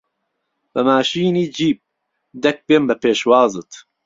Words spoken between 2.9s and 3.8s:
پێشوازت